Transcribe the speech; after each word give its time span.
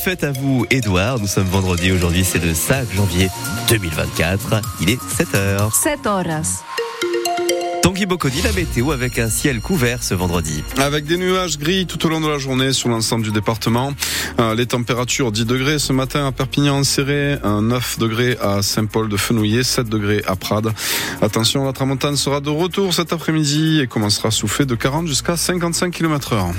fête 0.00 0.24
à 0.24 0.32
vous, 0.32 0.64
Edouard. 0.70 1.18
Nous 1.18 1.26
sommes 1.26 1.48
vendredi 1.48 1.92
aujourd'hui, 1.92 2.24
c'est 2.24 2.42
le 2.42 2.54
5 2.54 2.90
janvier 2.94 3.28
2024. 3.68 4.62
Il 4.80 4.88
est 4.88 4.98
7h. 5.02 5.70
7 5.74 6.06
horas. 6.06 6.62
Tanguy 7.82 8.06
Bocconi, 8.06 8.40
la 8.40 8.52
météo 8.52 8.92
avec 8.92 9.18
un 9.18 9.28
ciel 9.28 9.60
couvert 9.60 10.02
ce 10.02 10.14
vendredi. 10.14 10.64
Avec 10.78 11.04
des 11.04 11.18
nuages 11.18 11.58
gris 11.58 11.86
tout 11.86 12.06
au 12.06 12.08
long 12.08 12.22
de 12.22 12.28
la 12.28 12.38
journée 12.38 12.72
sur 12.72 12.88
l'ensemble 12.88 13.24
du 13.24 13.30
département. 13.30 13.92
Euh, 14.38 14.54
les 14.54 14.64
températures 14.64 15.32
10 15.32 15.44
degrés 15.44 15.78
ce 15.78 15.92
matin 15.92 16.26
à 16.26 16.32
Perpignan 16.32 16.82
serré, 16.82 17.36
9 17.44 17.98
degrés 17.98 18.38
à 18.40 18.62
Saint-Paul 18.62 19.10
de 19.10 19.18
Fenouillet, 19.18 19.62
7 19.62 19.86
degrés 19.86 20.22
à 20.26 20.34
Prades. 20.34 20.72
Attention, 21.20 21.66
la 21.66 21.74
tramontane 21.74 22.16
sera 22.16 22.40
de 22.40 22.48
retour 22.48 22.94
cet 22.94 23.12
après-midi 23.12 23.80
et 23.80 23.86
commencera 23.86 24.28
à 24.28 24.30
souffler 24.30 24.64
de 24.64 24.74
40 24.74 25.06
jusqu'à 25.06 25.36
55 25.36 25.92
km 25.92 26.32
heure. 26.32 26.50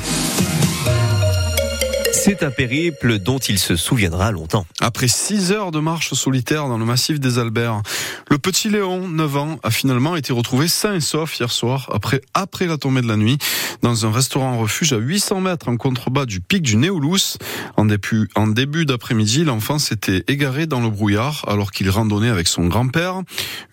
C'est 2.14 2.44
un 2.44 2.52
périple 2.52 3.20
dont 3.20 3.38
il 3.38 3.58
se 3.58 3.76
souviendra 3.76 4.32
longtemps. 4.32 4.66
Après 4.80 5.08
six 5.08 5.52
heures 5.52 5.72
de 5.72 5.80
marche 5.80 6.14
solitaire 6.14 6.68
dans 6.68 6.78
le 6.78 6.86
massif 6.86 7.20
des 7.20 7.40
Alberts, 7.40 7.82
le 8.30 8.38
petit 8.38 8.70
Léon, 8.70 9.08
9 9.08 9.38
ans, 9.38 9.60
a 9.64 9.72
finalement 9.72 10.16
été 10.16 10.34
retrouvé 10.34 10.68
sain 10.68 10.96
et 10.96 11.00
sauf 11.00 11.40
hier 11.40 11.50
soir, 11.50 11.90
après, 11.94 12.22
après 12.34 12.68
la 12.68 12.78
tombée 12.78 13.02
de 13.02 13.08
la 13.08 13.18
nuit, 13.18 13.38
dans 13.82 14.06
un 14.06 14.12
restaurant 14.12 14.58
refuge 14.58 14.94
à 14.94 14.98
800 14.98 15.42
mètres 15.42 15.70
en 15.70 15.78
contrebas 15.78 16.26
du 16.26 16.42
pic 16.42 16.62
du 16.62 16.76
Néolus. 16.76 17.38
En 17.78 17.86
début, 17.86 18.30
en 18.36 18.48
début 18.48 18.86
d'après-midi, 18.86 19.44
l'enfant 19.44 19.80
s'était 19.80 20.24
égaré 20.28 20.68
dans 20.68 20.82
le 20.82 20.90
brouillard 20.90 21.46
alors 21.48 21.72
qu'il 21.72 21.90
randonnait 21.90 22.30
avec 22.30 22.48
son 22.48 22.68
grand-père. 22.68 23.22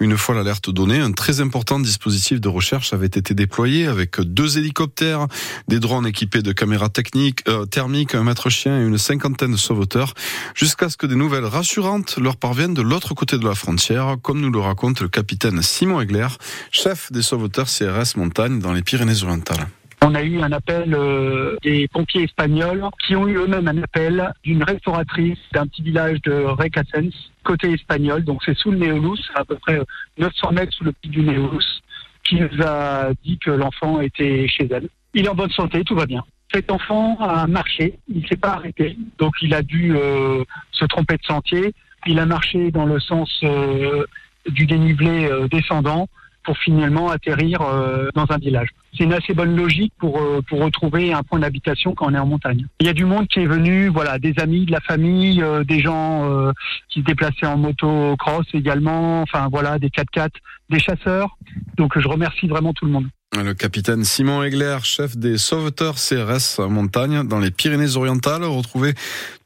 Une 0.01 0.17
fois 0.17 0.35
l'alerte 0.35 0.71
donnée, 0.71 1.01
un 1.01 1.13
très 1.13 1.41
important 1.41 1.81
dispositif 1.81 2.41
de 2.41 2.49
recherche 2.49 2.93
avait 2.93 3.07
été 3.07 3.35
déployé 3.35 3.87
avec 3.87 4.21
deux 4.21 4.59
hélicoptères, 4.59 5.27
des 5.67 5.81
drones 5.81 6.07
équipés 6.07 6.43
de 6.43 6.53
caméras 6.53 6.89
techniques, 6.89 7.43
euh, 7.49 7.67
thermiques, 7.67 8.15
mètre 8.29 8.51
chien 8.51 8.79
et 8.79 8.85
une 8.85 8.99
cinquantaine 8.99 9.53
de 9.53 9.57
sauveteurs, 9.57 10.15
jusqu'à 10.55 10.89
ce 10.89 10.97
que 10.97 11.07
des 11.07 11.17
nouvelles 11.17 11.47
rassurantes 11.47 12.19
leur 12.19 12.37
parviennent 12.37 12.75
de 12.75 12.83
l'autre 12.83 13.15
côté 13.15 13.39
de 13.39 13.45
la 13.45 13.55
frontière, 13.55 14.17
comme 14.23 14.41
nous 14.41 14.51
le 14.51 14.61
raconte 14.61 15.01
le 15.01 15.09
capitaine 15.09 15.63
Simon 15.63 16.01
Egler, 16.01 16.29
chef 16.71 17.11
des 17.11 17.23
sauveteurs 17.23 17.67
CRS 17.67 18.17
Montagne 18.17 18.59
dans 18.59 18.73
les 18.73 18.83
Pyrénées-Orientales. 18.83 19.67
On 20.03 20.15
a 20.15 20.23
eu 20.23 20.41
un 20.41 20.53
appel 20.53 20.95
euh, 20.95 21.57
des 21.63 21.89
pompiers 21.89 22.23
espagnols 22.25 22.85
qui 23.05 23.17
ont 23.17 23.27
eu 23.27 23.37
eux-mêmes 23.37 23.67
un 23.67 23.83
appel 23.83 24.33
d'une 24.45 24.63
restauratrice 24.63 25.39
d'un 25.53 25.67
petit 25.67 25.83
village 25.83 26.21
de 26.23 26.33
Recasens, 26.33 27.13
côté 27.43 27.73
espagnol. 27.73 28.25
Donc 28.25 28.43
c'est 28.45 28.57
sous 28.57 28.71
le 28.71 28.79
Néolus, 28.79 29.21
à 29.35 29.45
peu 29.45 29.57
près 29.57 29.81
900 30.19 30.53
mètres 30.53 30.73
sous 30.73 30.85
le 30.85 30.93
pic 30.93 31.11
du 31.11 31.23
Néolus, 31.23 31.83
qui 32.25 32.37
nous 32.37 32.63
a 32.63 33.11
dit 33.25 33.39
que 33.39 33.51
l'enfant 33.51 34.01
était 34.01 34.47
chez 34.49 34.69
elle. 34.71 34.89
Il 35.15 35.25
est 35.25 35.29
en 35.29 35.35
bonne 35.35 35.51
santé, 35.51 35.83
tout 35.83 35.97
va 35.97 36.07
bien. 36.07 36.23
Cet 36.53 36.71
enfant 36.71 37.19
a 37.21 37.47
marché, 37.47 37.99
il 38.09 38.27
s'est 38.27 38.37
pas 38.37 38.53
arrêté, 38.55 38.97
donc 39.19 39.35
il 39.43 39.53
a 39.53 39.63
dû 39.63 39.95
euh, 39.95 40.45
se 40.73 40.87
tromper 40.87 41.17
de 41.19 41.25
sentier. 41.25 41.75
Il 42.07 42.19
a 42.19 42.27
marché 42.27 42.71
dans 42.71 42.87
le 42.87 42.99
sens 43.01 43.29
euh, 43.43 44.07
du 44.49 44.65
dénivelé 44.65 45.27
euh, 45.27 45.47
descendant 45.49 46.09
pour 46.49 46.57
finalement 46.57 47.11
atterrir 47.11 47.61
euh, 47.61 48.09
dans 48.15 48.25
un 48.31 48.39
village. 48.39 48.71
C'est 48.97 49.05
une 49.05 49.13
assez 49.13 49.35
bonne 49.35 49.55
logique 49.55 49.93
pour, 49.99 50.19
euh, 50.19 50.41
pour 50.49 50.61
retrouver 50.61 51.13
un 51.13 51.23
point 51.23 51.41
d'habitation 51.41 51.95
quand 51.95 52.07
on 52.07 52.15
est 52.15 52.19
en 52.19 52.25
montagne. 52.25 52.65
Il 52.81 52.87
y 52.87 52.89
a 52.89 52.95
du 52.95 53.05
monde 53.05 53.29
qui 53.29 53.41
est 53.41 53.47
venu, 53.47 53.89
voilà, 53.89 54.19
des 54.19 54.33
amis, 54.39 54.65
de 54.65 54.73
la 54.73 54.81
famille, 54.81 55.43
euh, 55.43 55.63
des 55.63 55.81
gens 55.81 56.51
qui 56.89 57.01
se 57.01 57.05
déplaçaient 57.05 57.45
en 57.45 57.59
moto-cross 57.59 58.47
également, 58.55 59.21
enfin 59.21 59.49
voilà, 59.51 59.79
des 59.79 59.91
4x4, 59.91 60.31
des 60.71 60.81
chasseurs. 60.81 61.37
Donc 61.77 61.99
je 61.99 62.09
remercie 62.09 62.47
vraiment 62.47 62.73
tout 62.73 62.87
le 62.87 62.93
monde. 62.93 63.09
Le 63.37 63.53
capitaine 63.53 64.05
Simon 64.05 64.43
Egler, 64.43 64.79
chef 64.83 65.19
des 65.19 65.37
sauveteurs 65.37 65.97
CRS 65.97 66.67
montagne 66.67 67.29
dans 67.29 67.39
les 67.39 67.51
Pyrénées-Orientales. 67.51 68.45
Retrouvez 68.45 68.95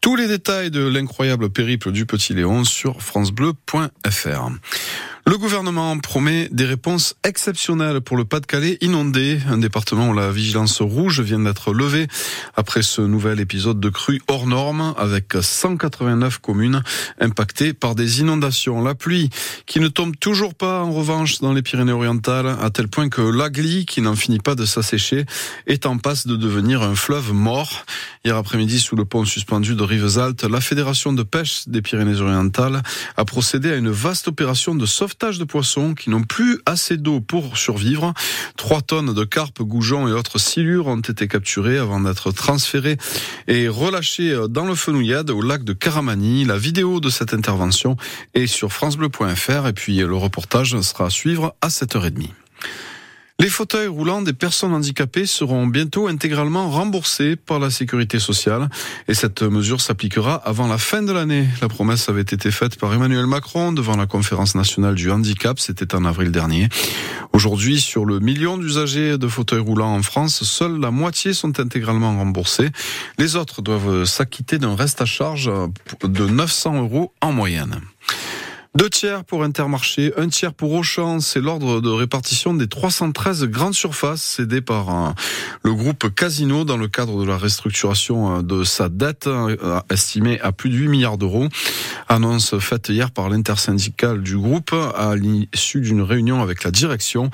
tous 0.01 0.15
les 0.15 0.29
détails 0.29 0.71
de 0.71 0.87
l'incroyable 0.87 1.51
périple 1.51 1.91
du 1.91 2.07
Petit 2.07 2.33
Léon 2.33 2.63
sur 2.63 3.03
francebleu.fr. 3.03 4.51
Le 5.25 5.39
gouvernement 5.39 5.97
promet 5.99 6.49
des 6.51 6.65
réponses 6.65 7.15
exceptionnelles 7.23 8.01
pour 8.01 8.17
le 8.17 8.25
Pas-de-Calais 8.25 8.77
inondé, 8.81 9.39
un 9.49 9.59
département 9.59 10.09
où 10.09 10.15
la 10.15 10.33
vigilance 10.33 10.83
rouge 10.83 11.21
vient 11.21 11.39
d'être 11.39 11.73
levée 11.73 12.09
après 12.57 12.83
ce 12.83 13.03
nouvel 13.03 13.39
épisode 13.39 13.79
de 13.79 13.89
crue 13.89 14.21
hors 14.27 14.49
norme 14.49 14.95
avec 14.99 15.35
189 15.41 16.39
communes 16.39 16.83
impactées 17.21 17.73
par 17.73 17.95
des 17.95 18.19
inondations. 18.19 18.83
La 18.83 18.97
pluie 18.97 19.31
qui 19.65 19.79
ne 19.79 19.87
tombe 19.87 20.17
toujours 20.19 20.55
pas 20.55 20.83
en 20.83 20.91
revanche 20.91 21.39
dans 21.39 21.53
les 21.53 21.63
Pyrénées-Orientales 21.63 22.57
à 22.61 22.71
tel 22.71 22.89
point 22.89 23.09
que 23.09 23.23
l'Agli, 23.23 23.87
qui 23.87 24.03
n'en 24.03 24.17
finit 24.17 24.41
pas 24.41 24.57
de 24.57 24.65
s'assécher, 24.65 25.25
est 25.69 25.87
en 25.87 25.99
passe 25.99 26.27
de 26.27 26.35
devenir 26.35 26.83
un 26.83 26.97
fleuve 26.97 27.33
mort. 27.33 27.87
Hier 28.25 28.37
après-midi, 28.37 28.81
sous 28.81 28.97
le 28.97 29.05
pont 29.05 29.25
suspendu 29.25 29.77
de 29.77 29.85
Rivesaltes, 29.85 30.43
la 30.43 30.61
Fédération 30.61 31.13
de 31.13 31.23
pêche 31.23 31.69
des 31.69 31.81
Pyrénées-Orientales 31.81 32.83
a 33.17 33.25
procédé 33.25 33.71
à 33.71 33.77
une 33.77 33.91
vaste 33.91 34.27
opération 34.27 34.75
de 34.75 34.85
sauvetage 34.85 35.12
de 35.21 35.45
poissons 35.45 35.95
qui 35.95 36.11
n'ont 36.11 36.25
plus 36.25 36.61
assez 36.67 36.97
d'eau 36.97 37.21
pour 37.21 37.57
survivre. 37.57 38.13
Trois 38.57 38.83
tonnes 38.83 39.15
de 39.15 39.25
carpes, 39.25 39.63
goujons 39.63 40.09
et 40.09 40.13
autres 40.13 40.39
silures 40.39 40.89
ont 40.89 41.01
été 41.01 41.29
capturées 41.29 41.79
avant 41.79 42.01
d'être 42.01 42.33
transférées 42.33 42.97
et 43.47 43.69
relâchées 43.69 44.37
dans 44.49 44.65
le 44.65 44.75
Fenouillade 44.75 45.31
au 45.31 45.41
lac 45.41 45.65
de 45.65 45.73
Caramani. 45.73 46.45
La 46.45 46.59
vidéo 46.59 46.99
de 46.99 47.09
cette 47.09 47.35
intervention 47.35 47.97
est 48.35 48.47
sur 48.47 48.73
francebleu.fr 48.73 49.67
et 49.69 49.73
puis 49.73 49.99
le 49.99 50.17
reportage 50.17 50.81
sera 50.81 51.07
à 51.07 51.11
suivre 51.11 51.55
à 51.61 51.69
7h30. 51.69 52.42
Les 53.43 53.49
fauteuils 53.49 53.89
roulants 53.89 54.23
des 54.23 54.35
personnes 54.35 54.73
handicapées 54.73 55.27
seront 55.27 55.67
bientôt 55.67 56.07
intégralement 56.07 56.71
remboursés 56.71 57.35
par 57.35 57.59
la 57.59 57.71
sécurité 57.71 58.21
sociale 58.21 58.71
et 59.09 59.15
cette 59.15 59.43
mesure 59.43 59.81
s'appliquera 59.81 60.37
avant 60.37 60.69
la 60.69 60.79
fin 60.79 61.03
de 61.03 61.11
l'année. 61.11 61.49
La 61.61 61.67
promesse 61.67 62.09
avait 62.09 62.21
été 62.21 62.53
faite 62.53 62.79
par 62.79 62.95
Emmanuel 62.95 63.27
Macron 63.27 63.73
devant 63.73 63.97
la 63.97 64.07
conférence 64.07 64.55
nationale 64.55 64.95
du 64.95 65.11
handicap, 65.11 65.59
c'était 65.59 65.97
en 65.97 66.05
avril 66.05 66.31
dernier. 66.31 66.69
Aujourd'hui, 67.33 67.81
sur 67.81 68.05
le 68.05 68.21
million 68.21 68.59
d'usagers 68.59 69.19
de 69.19 69.27
fauteuils 69.27 69.59
roulants 69.59 69.97
en 69.97 70.03
France, 70.03 70.45
seule 70.45 70.79
la 70.79 70.93
moitié 70.93 71.35
sont 71.35 71.59
intégralement 71.59 72.17
remboursés. 72.17 72.71
Les 73.19 73.35
autres 73.35 73.61
doivent 73.61 74.05
s'acquitter 74.05 74.59
d'un 74.59 74.77
reste 74.77 75.01
à 75.01 75.05
charge 75.05 75.51
de 76.05 76.27
900 76.27 76.83
euros 76.83 77.13
en 77.21 77.33
moyenne. 77.33 77.81
Deux 78.75 78.89
tiers 78.89 79.23
pour 79.25 79.45
Intermarché, 79.45 80.15
un 80.17 80.29
tiers 80.29 80.55
pour 80.55 80.73
Auchan. 80.73 81.21
C'est 81.21 81.43
l'ordre 81.43 81.83
de 81.83 81.91
répartition 81.91 82.55
des 82.55 82.69
313 82.69 83.45
grandes 83.45 83.75
surfaces 83.75 84.23
cédées 84.23 84.63
par 84.63 84.89
un, 84.89 85.15
le 85.63 85.75
groupe 85.75 86.09
Casino 86.15 86.65
dans 86.65 86.79
le 86.79 86.89
cadre 86.89 87.21
de 87.21 87.27
la 87.27 87.37
restructuration 87.37 88.43
de 88.43 88.65
sa 88.65 88.89
dette 88.89 89.29
estimée 89.91 90.41
à 90.41 90.53
plus 90.53 90.71
de 90.71 90.77
8 90.77 90.89
milliards 90.89 91.19
d'euros. 91.19 91.49
Annonce 92.09 92.59
faite 92.61 92.89
hier 92.89 93.11
par 93.11 93.29
l'intersyndicale 93.29 94.23
du 94.23 94.39
groupe 94.39 94.73
à 94.73 95.17
l'issue 95.17 95.83
d'une 95.83 96.01
réunion 96.01 96.41
avec 96.41 96.65
la 96.65 96.71
direction. 96.71 97.31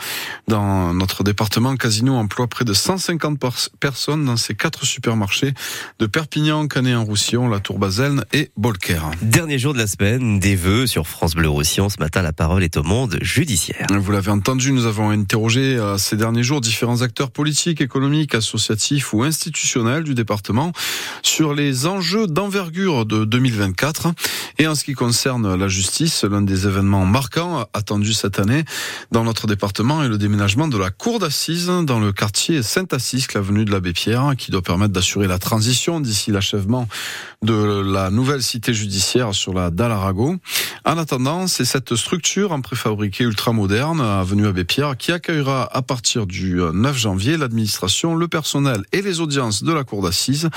Dans 0.48 0.92
notre 0.92 1.22
département, 1.22 1.76
Casino 1.76 2.16
emploie 2.16 2.48
près 2.48 2.64
de 2.64 2.72
150 2.72 3.38
personnes 3.78 4.24
dans 4.24 4.36
ses 4.36 4.56
quatre 4.56 4.84
supermarchés 4.84 5.54
de 6.00 6.06
Perpignan, 6.06 6.66
Canet-en-Roussillon, 6.66 7.48
La 7.48 7.60
Tour 7.60 7.78
Baselne 7.78 8.24
et 8.32 8.50
Bolker. 8.56 9.02
Dernier 9.22 9.60
jour 9.60 9.72
de 9.72 9.78
la 9.78 9.86
semaine, 9.86 10.40
des 10.40 10.56
vœux 10.56 10.88
sur 10.88 11.06
France 11.06 11.27
Bleu 11.34 11.48
Roussillon. 11.48 11.88
Ce 11.88 11.98
matin, 11.98 12.22
la 12.22 12.32
parole 12.32 12.62
est 12.62 12.76
au 12.76 12.82
monde 12.82 13.18
judiciaire. 13.20 13.86
Vous 13.90 14.12
l'avez 14.12 14.30
entendu, 14.30 14.72
nous 14.72 14.86
avons 14.86 15.10
interrogé 15.10 15.76
euh, 15.76 15.98
ces 15.98 16.16
derniers 16.16 16.42
jours 16.42 16.60
différents 16.60 17.02
acteurs 17.02 17.30
politiques, 17.30 17.80
économiques, 17.80 18.34
associatifs 18.34 19.12
ou 19.12 19.22
institutionnels 19.22 20.04
du 20.04 20.14
département 20.14 20.72
sur 21.22 21.54
les 21.54 21.86
enjeux 21.86 22.26
d'envergure 22.26 23.06
de 23.06 23.24
2024. 23.24 24.08
Et 24.58 24.66
en 24.66 24.74
ce 24.74 24.84
qui 24.84 24.94
concerne 24.94 25.54
la 25.54 25.68
justice, 25.68 26.24
l'un 26.24 26.42
des 26.42 26.66
événements 26.66 27.06
marquants 27.06 27.66
attendus 27.74 28.14
cette 28.14 28.38
année 28.38 28.64
dans 29.12 29.24
notre 29.24 29.46
département 29.46 30.02
est 30.02 30.08
le 30.08 30.18
déménagement 30.18 30.68
de 30.68 30.78
la 30.78 30.90
cour 30.90 31.18
d'assises 31.18 31.70
dans 31.84 32.00
le 32.00 32.12
quartier 32.12 32.62
Saint-Assisque, 32.62 33.34
l'avenue 33.34 33.64
de 33.64 33.70
l'abbé 33.70 33.92
Pierre, 33.92 34.34
qui 34.36 34.50
doit 34.50 34.62
permettre 34.62 34.92
d'assurer 34.92 35.26
la 35.26 35.38
transition 35.38 36.00
d'ici 36.00 36.30
l'achèvement 36.30 36.88
de 37.42 37.82
la 37.84 38.10
nouvelle 38.10 38.42
cité 38.42 38.74
judiciaire 38.74 39.34
sur 39.34 39.54
la 39.54 39.70
dalle 39.70 39.92
Arago. 39.92 40.36
En 40.84 40.98
attendant, 40.98 41.17
c'est 41.46 41.64
cette 41.64 41.96
structure 41.96 42.52
en 42.52 42.60
préfabriqué 42.60 43.24
ultramoderne, 43.24 44.00
avenue 44.00 44.46
Abbé 44.46 44.64
Pierre, 44.64 44.96
qui 44.96 45.10
accueillera 45.10 45.68
à 45.76 45.82
partir 45.82 46.26
du 46.26 46.60
9 46.72 46.96
janvier 46.96 47.36
l'administration, 47.36 48.14
le 48.14 48.28
personnel 48.28 48.82
et 48.92 49.02
les 49.02 49.20
audiences 49.20 49.62
de 49.62 49.72
la 49.72 49.84
cour 49.84 50.02
d'assises. 50.02 50.48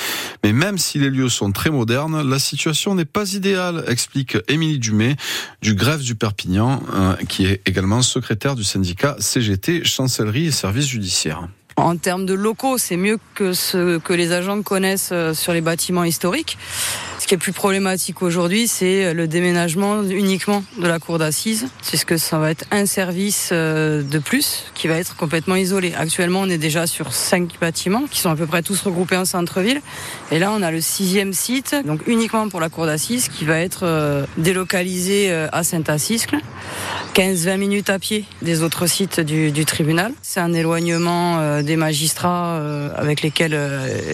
Mais 0.43 0.53
même 0.53 0.77
si 0.77 0.99
les 0.99 1.09
lieux 1.09 1.29
sont 1.29 1.51
très 1.51 1.69
modernes, 1.69 2.21
la 2.21 2.39
situation 2.39 2.93
n'est 2.95 3.05
pas 3.05 3.33
idéale, 3.33 3.83
explique 3.87 4.37
Émilie 4.47 4.79
Dumay 4.79 5.15
du 5.61 5.73
Grève 5.73 6.01
du 6.01 6.15
Perpignan, 6.15 6.81
qui 7.27 7.45
est 7.45 7.61
également 7.65 8.01
secrétaire 8.01 8.55
du 8.55 8.63
syndicat 8.63 9.15
CGT, 9.19 9.83
chancellerie 9.83 10.47
et 10.47 10.51
services 10.51 10.87
judiciaires. 10.87 11.47
En 11.77 11.97
termes 11.97 12.25
de 12.25 12.33
locaux, 12.33 12.77
c'est 12.77 12.97
mieux 12.97 13.17
que 13.33 13.53
ce 13.53 13.97
que 13.97 14.13
les 14.13 14.33
agents 14.33 14.61
connaissent 14.61 15.13
sur 15.33 15.53
les 15.53 15.61
bâtiments 15.61 16.03
historiques. 16.03 16.57
Ce 17.21 17.27
qui 17.27 17.35
est 17.35 17.37
plus 17.37 17.53
problématique 17.53 18.23
aujourd'hui, 18.23 18.67
c'est 18.67 19.13
le 19.13 19.27
déménagement 19.27 20.01
uniquement 20.01 20.63
de 20.79 20.87
la 20.87 20.97
cour 20.97 21.19
d'assises. 21.19 21.67
C'est 21.83 21.95
ce 21.95 22.03
que 22.03 22.17
ça 22.17 22.39
va 22.39 22.49
être 22.49 22.65
un 22.71 22.87
service 22.87 23.49
euh, 23.51 24.01
de 24.01 24.17
plus 24.17 24.65
qui 24.73 24.87
va 24.87 24.95
être 24.95 25.15
complètement 25.15 25.55
isolé. 25.55 25.93
Actuellement, 25.95 26.39
on 26.39 26.49
est 26.49 26.57
déjà 26.57 26.87
sur 26.87 27.13
cinq 27.13 27.59
bâtiments 27.61 28.05
qui 28.09 28.21
sont 28.21 28.31
à 28.31 28.35
peu 28.35 28.47
près 28.47 28.63
tous 28.63 28.81
regroupés 28.81 29.17
en 29.17 29.25
centre-ville. 29.25 29.81
Et 30.31 30.39
là, 30.39 30.51
on 30.51 30.63
a 30.63 30.71
le 30.71 30.81
sixième 30.81 31.31
site, 31.31 31.75
donc 31.85 32.01
uniquement 32.07 32.49
pour 32.49 32.59
la 32.59 32.69
cour 32.69 32.87
d'assises, 32.87 33.29
qui 33.29 33.45
va 33.45 33.59
être 33.59 33.81
euh, 33.83 34.25
délocalisé 34.37 35.29
euh, 35.29 35.47
à 35.51 35.63
Saint-Assiscle. 35.63 36.37
15-20 37.13 37.57
minutes 37.57 37.89
à 37.91 37.99
pied 37.99 38.25
des 38.41 38.63
autres 38.63 38.87
sites 38.87 39.19
du, 39.19 39.51
du 39.51 39.65
tribunal. 39.65 40.11
C'est 40.23 40.39
un 40.39 40.53
éloignement 40.53 41.61
des 41.61 41.75
magistrats 41.75 42.57
avec 42.95 43.21
lesquels 43.21 43.59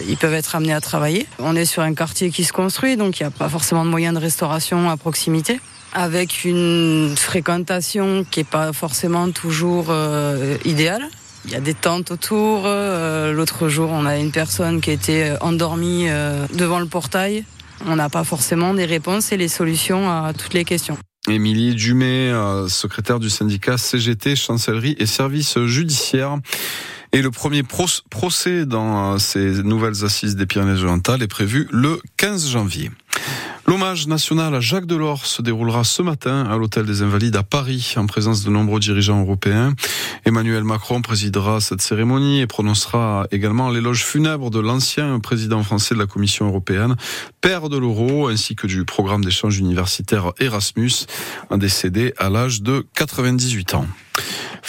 ils 0.08 0.16
peuvent 0.16 0.34
être 0.34 0.56
amenés 0.56 0.72
à 0.72 0.80
travailler. 0.80 1.28
On 1.38 1.54
est 1.54 1.64
sur 1.64 1.82
un 1.82 1.94
quartier 1.94 2.30
qui 2.30 2.42
se 2.42 2.52
construit, 2.52 2.96
donc 2.98 3.20
il 3.20 3.22
n'y 3.22 3.26
a 3.26 3.30
pas 3.30 3.48
forcément 3.48 3.84
de 3.84 3.90
moyens 3.90 4.14
de 4.14 4.20
restauration 4.20 4.90
à 4.90 4.96
proximité 4.96 5.60
avec 5.92 6.44
une 6.44 7.14
fréquentation 7.16 8.24
qui 8.30 8.40
n'est 8.40 8.44
pas 8.44 8.72
forcément 8.72 9.30
toujours 9.30 9.86
euh, 9.88 10.56
idéale. 10.64 11.08
Il 11.44 11.52
y 11.52 11.54
a 11.54 11.60
des 11.60 11.74
tentes 11.74 12.10
autour. 12.10 12.62
Euh, 12.66 13.32
l'autre 13.32 13.68
jour, 13.68 13.90
on 13.90 14.04
a 14.04 14.18
une 14.18 14.32
personne 14.32 14.80
qui 14.80 14.90
était 14.90 15.32
endormie 15.40 16.06
euh, 16.08 16.46
devant 16.54 16.80
le 16.80 16.86
portail. 16.86 17.44
On 17.86 17.96
n'a 17.96 18.08
pas 18.08 18.24
forcément 18.24 18.74
des 18.74 18.84
réponses 18.84 19.32
et 19.32 19.36
les 19.36 19.48
solutions 19.48 20.10
à 20.10 20.32
toutes 20.36 20.52
les 20.52 20.64
questions. 20.64 20.98
Émilie 21.28 21.74
Dumay, 21.74 22.32
secrétaire 22.68 23.18
du 23.18 23.30
syndicat 23.30 23.78
CGT, 23.78 24.34
chancellerie 24.34 24.96
et 24.98 25.06
services 25.06 25.58
judiciaires. 25.66 26.38
Et 27.12 27.22
le 27.22 27.30
premier 27.30 27.62
procès 27.62 28.66
dans 28.66 29.18
ces 29.18 29.62
nouvelles 29.62 30.04
assises 30.04 30.36
des 30.36 30.46
Pyrénées-Orientales 30.46 31.22
est 31.22 31.28
prévu 31.28 31.66
le 31.70 32.00
15 32.16 32.50
janvier. 32.50 32.90
L'hommage 33.66 34.06
national 34.06 34.54
à 34.54 34.60
Jacques 34.60 34.86
Delors 34.86 35.26
se 35.26 35.42
déroulera 35.42 35.84
ce 35.84 36.00
matin 36.00 36.46
à 36.50 36.56
l'Hôtel 36.56 36.86
des 36.86 37.02
Invalides 37.02 37.36
à 37.36 37.42
Paris 37.42 37.94
en 37.98 38.06
présence 38.06 38.42
de 38.42 38.48
nombreux 38.48 38.80
dirigeants 38.80 39.20
européens. 39.20 39.74
Emmanuel 40.24 40.64
Macron 40.64 41.02
présidera 41.02 41.60
cette 41.60 41.82
cérémonie 41.82 42.40
et 42.40 42.46
prononcera 42.46 43.26
également 43.30 43.68
l'éloge 43.68 44.04
funèbre 44.04 44.50
de 44.50 44.58
l'ancien 44.58 45.20
président 45.20 45.62
français 45.62 45.94
de 45.94 46.00
la 46.00 46.06
Commission 46.06 46.46
européenne, 46.46 46.96
père 47.42 47.68
de 47.68 47.76
l'euro, 47.76 48.28
ainsi 48.28 48.56
que 48.56 48.66
du 48.66 48.86
programme 48.86 49.22
d'échange 49.22 49.58
universitaire 49.58 50.32
Erasmus, 50.40 51.04
décédé 51.54 52.14
à 52.16 52.30
l'âge 52.30 52.62
de 52.62 52.86
98 52.94 53.74
ans. 53.74 53.86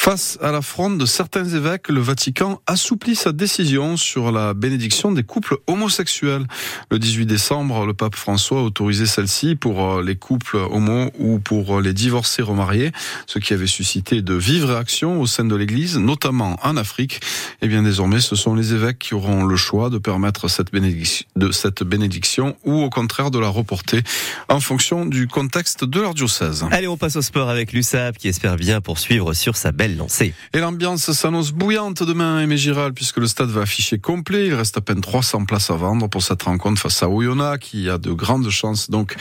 Face 0.01 0.39
à 0.41 0.53
la 0.53 0.61
fronde 0.61 0.97
de 0.97 1.05
certains 1.05 1.43
évêques, 1.43 1.89
le 1.89 1.99
Vatican 1.99 2.61
assouplit 2.67 3.17
sa 3.17 3.33
décision 3.33 3.97
sur 3.97 4.31
la 4.31 4.53
bénédiction 4.53 5.11
des 5.11 5.23
couples 5.23 5.57
homosexuels. 5.67 6.47
Le 6.89 6.99
18 6.99 7.25
décembre, 7.25 7.85
le 7.85 7.93
pape 7.93 8.15
François 8.15 8.61
a 8.61 8.63
autorisé 8.63 9.05
celle-ci 9.05 9.57
pour 9.57 9.83
euh, 9.83 10.01
les 10.01 10.15
couples 10.15 10.55
homo 10.55 11.11
ou 11.19 11.39
pour 11.39 11.81
les 11.81 11.91
divorcés 11.91 12.41
remariés, 12.41 12.93
ce 13.27 13.39
qui 13.39 13.51
avait 13.51 13.67
suscité 13.67 14.21
de 14.21 14.33
vives 14.35 14.63
réactions 14.63 15.19
au 15.19 15.27
sein 15.27 15.43
de 15.43 15.53
l'Église, 15.53 15.97
notamment 15.97 16.55
en 16.63 16.77
Afrique. 16.77 17.19
Et 17.61 17.67
bien 17.67 17.83
désormais, 17.83 18.21
ce 18.21 18.37
sont 18.37 18.55
les 18.55 18.73
évêques 18.73 18.99
qui 18.99 19.15
auront 19.15 19.43
le 19.43 19.57
choix 19.57 19.89
de 19.89 19.97
permettre 19.97 20.47
cette 20.47 20.71
bénédiction, 20.71 21.25
cette 21.51 21.83
bénédiction 21.83 22.55
ou 22.63 22.83
au 22.83 22.89
contraire 22.89 23.31
de 23.31 23.39
la 23.39 23.49
reporter 23.49 24.01
en 24.47 24.61
fonction 24.61 25.05
du 25.05 25.27
contexte 25.27 25.83
de 25.83 25.99
leur 25.99 26.13
diocèse. 26.13 26.65
Allez, 26.71 26.87
on 26.87 26.95
passe 26.95 27.17
au 27.17 27.21
sport 27.21 27.49
avec 27.49 27.73
l'USAP 27.73 28.17
qui 28.17 28.29
espère 28.29 28.55
bien 28.55 28.79
poursuivre 28.79 29.33
sur 29.33 29.57
sa 29.57 29.73
belle 29.73 29.88
Et 30.53 30.59
l'ambiance 30.59 31.11
s'annonce 31.11 31.51
bouillante 31.51 32.03
demain 32.03 32.37
à 32.37 32.55
Giral 32.55 32.93
puisque 32.93 33.17
le 33.17 33.27
stade 33.27 33.49
va 33.49 33.61
afficher 33.61 33.99
complet. 33.99 34.47
Il 34.47 34.53
reste 34.53 34.77
à 34.77 34.81
peine 34.81 35.01
300 35.01 35.45
places 35.45 35.71
à 35.71 35.75
vendre 35.75 36.07
pour 36.07 36.23
cette 36.23 36.43
rencontre 36.43 36.81
face 36.81 37.03
à 37.03 37.09
Oyonnax 37.09 37.65
qui 37.65 37.89
a 37.89 37.97
de 37.97 38.11
grandes 38.11 38.49
chances 38.49 38.89
donc 38.89 39.15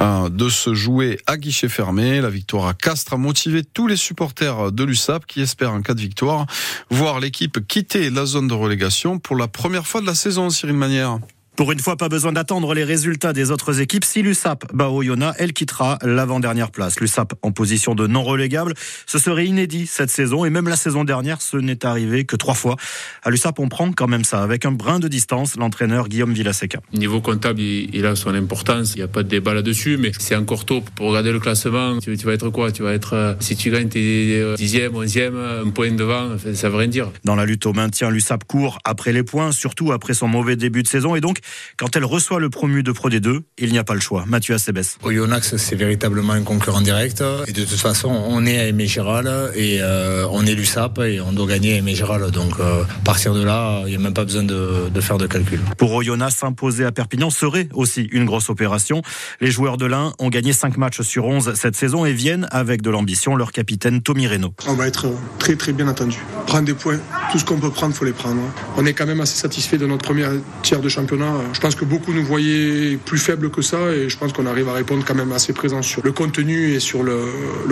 euh, 0.00 0.28
de 0.28 0.48
se 0.48 0.74
jouer 0.74 1.18
à 1.26 1.36
guichet 1.36 1.68
fermé. 1.68 2.20
La 2.20 2.30
victoire 2.30 2.66
à 2.66 2.74
Castres 2.74 3.14
a 3.14 3.16
motivé 3.16 3.64
tous 3.64 3.86
les 3.86 3.96
supporters 3.96 4.72
de 4.72 4.84
l'USAP 4.84 5.26
qui 5.26 5.40
espèrent 5.40 5.72
en 5.72 5.82
cas 5.82 5.94
de 5.94 6.00
victoire 6.00 6.46
voir 6.90 7.20
l'équipe 7.20 7.66
quitter 7.66 8.10
la 8.10 8.26
zone 8.26 8.48
de 8.48 8.54
relégation 8.54 9.18
pour 9.18 9.36
la 9.36 9.48
première 9.48 9.86
fois 9.86 10.00
de 10.00 10.06
la 10.06 10.14
saison, 10.14 10.50
Cyril 10.50 10.76
Manière. 10.76 11.18
Pour 11.56 11.70
une 11.70 11.78
fois, 11.78 11.96
pas 11.96 12.08
besoin 12.08 12.32
d'attendre 12.32 12.74
les 12.74 12.82
résultats 12.82 13.32
des 13.32 13.52
autres 13.52 13.80
équipes. 13.80 14.04
Si 14.04 14.22
l'USAP 14.22 14.74
bat 14.74 14.90
Oyonnax, 14.90 15.36
elle 15.38 15.52
quittera 15.52 15.98
l'avant-dernière 16.02 16.72
place. 16.72 16.98
L'USAP 16.98 17.34
en 17.42 17.52
position 17.52 17.94
de 17.94 18.08
non 18.08 18.24
relégable, 18.24 18.74
ce 19.06 19.20
serait 19.20 19.46
inédit 19.46 19.86
cette 19.86 20.10
saison 20.10 20.44
et 20.44 20.50
même 20.50 20.66
la 20.66 20.74
saison 20.74 21.04
dernière, 21.04 21.40
ce 21.40 21.56
n'est 21.56 21.86
arrivé 21.86 22.24
que 22.24 22.34
trois 22.34 22.54
fois. 22.54 22.74
À 23.22 23.30
l'USAP, 23.30 23.60
on 23.60 23.68
prend 23.68 23.92
quand 23.92 24.08
même 24.08 24.24
ça 24.24 24.42
avec 24.42 24.66
un 24.66 24.72
brin 24.72 24.98
de 24.98 25.06
distance. 25.06 25.54
L'entraîneur 25.56 26.08
Guillaume 26.08 26.32
Villaseca. 26.32 26.80
Niveau 26.92 27.20
comptable, 27.20 27.60
il 27.60 28.04
a 28.04 28.16
son 28.16 28.34
importance. 28.34 28.94
Il 28.94 28.98
n'y 28.98 29.04
a 29.04 29.08
pas 29.08 29.22
de 29.22 29.28
débat 29.28 29.54
là-dessus, 29.54 29.96
mais 29.96 30.10
c'est 30.18 30.34
encore 30.34 30.64
tôt 30.64 30.82
pour 30.96 31.10
regarder 31.10 31.30
le 31.30 31.38
classement. 31.38 31.98
Tu, 32.00 32.16
vas 32.16 32.32
être 32.32 32.50
quoi? 32.50 32.72
Tu 32.72 32.82
vas 32.82 32.92
être 32.92 33.12
euh, 33.12 33.34
si 33.38 33.54
tu 33.54 33.70
gagnes 33.70 33.88
tes 33.88 34.40
euh, 34.40 34.56
dixième, 34.56 34.96
onzième, 34.96 35.36
un 35.36 35.70
point 35.70 35.92
devant, 35.92 36.30
ça 36.52 36.68
veut 36.68 36.76
rien 36.76 36.88
dire. 36.88 37.12
Dans 37.22 37.36
la 37.36 37.46
lutte 37.46 37.64
au 37.66 37.72
maintien, 37.72 38.10
l'USAP 38.10 38.42
court 38.42 38.80
après 38.84 39.12
les 39.12 39.22
points, 39.22 39.52
surtout 39.52 39.92
après 39.92 40.14
son 40.14 40.26
mauvais 40.26 40.56
début 40.56 40.82
de 40.82 40.88
saison 40.88 41.14
et 41.14 41.20
donc 41.20 41.38
quand 41.76 41.96
elle 41.96 42.04
reçoit 42.04 42.40
le 42.40 42.50
promu 42.50 42.82
de 42.82 42.92
Pro 42.92 43.10
D2, 43.10 43.40
il 43.58 43.72
n'y 43.72 43.78
a 43.78 43.84
pas 43.84 43.94
le 43.94 44.00
choix. 44.00 44.24
Mathieu 44.26 44.54
Acebes. 44.54 44.82
Oyonnax, 45.02 45.56
c'est 45.56 45.76
véritablement 45.76 46.32
un 46.32 46.42
concurrent 46.42 46.80
direct. 46.80 47.22
Et 47.46 47.52
de 47.52 47.64
toute 47.64 47.80
façon, 47.80 48.08
on 48.08 48.46
est 48.46 48.58
à 48.58 48.66
Aimé 48.66 48.86
Giral 48.86 49.52
et 49.54 49.78
euh, 49.80 50.26
on 50.30 50.46
est 50.46 50.54
l'USAP 50.54 50.98
et 51.00 51.20
on 51.20 51.32
doit 51.32 51.46
gagner 51.46 51.74
à 51.74 51.76
Aimé 51.76 51.94
Giral. 51.94 52.30
Donc, 52.30 52.60
euh, 52.60 52.82
à 52.82 53.04
partir 53.04 53.34
de 53.34 53.42
là, 53.42 53.82
il 53.86 53.90
n'y 53.90 53.96
a 53.96 53.98
même 53.98 54.14
pas 54.14 54.24
besoin 54.24 54.42
de, 54.42 54.88
de 54.92 55.00
faire 55.00 55.18
de 55.18 55.26
calcul. 55.26 55.60
Pour 55.78 55.92
Oyonnax, 55.92 56.36
s'imposer 56.36 56.84
à 56.84 56.92
Perpignan 56.92 57.30
serait 57.30 57.68
aussi 57.72 58.02
une 58.12 58.24
grosse 58.24 58.50
opération. 58.50 59.02
Les 59.40 59.50
joueurs 59.50 59.76
de 59.76 59.86
l'Ain 59.86 60.12
ont 60.18 60.28
gagné 60.28 60.52
5 60.52 60.76
matchs 60.76 61.02
sur 61.02 61.24
11 61.26 61.54
cette 61.54 61.76
saison 61.76 62.04
et 62.04 62.12
viennent 62.12 62.48
avec 62.50 62.82
de 62.82 62.90
l'ambition 62.90 63.36
leur 63.36 63.52
capitaine 63.52 64.02
Tommy 64.02 64.26
Reynaud. 64.26 64.54
On 64.66 64.74
va 64.74 64.86
être 64.86 65.06
très 65.38 65.56
très 65.56 65.72
bien 65.72 65.88
attendu. 65.88 66.18
Prendre 66.46 66.64
des 66.64 66.74
points, 66.74 66.98
tout 67.32 67.38
ce 67.38 67.44
qu'on 67.44 67.58
peut 67.58 67.70
prendre, 67.70 67.94
il 67.94 67.96
faut 67.96 68.04
les 68.04 68.12
prendre. 68.12 68.40
On 68.76 68.86
est 68.86 68.92
quand 68.92 69.06
même 69.06 69.20
assez 69.20 69.36
satisfait 69.36 69.78
de 69.78 69.86
notre 69.86 70.04
première 70.04 70.32
tiers 70.62 70.80
de 70.80 70.88
championnat. 70.88 71.33
Je 71.52 71.60
pense 71.60 71.74
que 71.74 71.84
beaucoup 71.84 72.12
nous 72.12 72.24
voyaient 72.24 72.96
plus 72.96 73.18
faibles 73.18 73.50
que 73.50 73.62
ça 73.62 73.92
et 73.92 74.08
je 74.08 74.18
pense 74.18 74.32
qu'on 74.32 74.46
arrive 74.46 74.68
à 74.68 74.72
répondre 74.72 75.04
quand 75.06 75.14
même 75.14 75.32
assez 75.32 75.52
présent 75.52 75.82
sur 75.82 76.02
le 76.04 76.12
contenu 76.12 76.72
et 76.72 76.80
sur 76.80 77.02
le, 77.02 77.24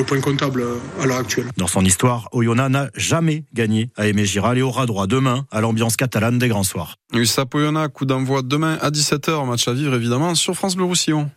point 0.07 0.21
comptable 0.21 0.65
à 1.01 1.07
l'heure 1.07 1.19
actuelle. 1.19 1.47
Dans 1.57 1.67
son 1.67 1.85
histoire, 1.85 2.29
Oyonnax 2.33 2.71
n'a 2.71 2.91
jamais 2.95 3.45
gagné 3.55 3.91
à 3.97 4.07
Aimé 4.07 4.25
Giral 4.25 4.59
et 4.59 4.63
aura 4.63 4.87
droit 4.87 5.07
demain 5.07 5.47
à 5.51 5.61
l'ambiance 5.61 5.97
catalane 5.97 6.39
des 6.39 6.49
grands 6.49 6.65
soirs. 6.65 6.97
USAP 7.15 7.55
Oyonnax, 7.55 7.93
coup 7.95 8.05
d'envoi 8.05 8.43
demain 8.43 8.79
à 8.81 8.91
17h, 8.91 9.47
match 9.47 9.69
à 9.69 9.75
vivre 9.75 9.95
évidemment 9.95 10.35
sur 10.35 10.55
France 10.55 10.77
Bleu 10.77 10.85
Roussillon. 10.85 11.31